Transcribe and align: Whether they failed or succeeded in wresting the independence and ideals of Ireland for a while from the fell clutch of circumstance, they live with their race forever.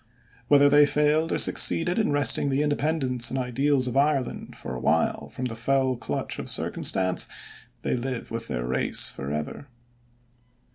Whether 0.47 0.67
they 0.67 0.87
failed 0.87 1.31
or 1.31 1.37
succeeded 1.37 1.99
in 1.99 2.11
wresting 2.11 2.49
the 2.49 2.63
independence 2.63 3.29
and 3.29 3.37
ideals 3.37 3.85
of 3.85 3.95
Ireland 3.95 4.55
for 4.55 4.73
a 4.73 4.79
while 4.79 5.29
from 5.29 5.45
the 5.45 5.53
fell 5.55 5.95
clutch 5.95 6.39
of 6.39 6.49
circumstance, 6.49 7.27
they 7.83 7.95
live 7.95 8.31
with 8.31 8.47
their 8.47 8.65
race 8.65 9.11
forever. 9.11 9.67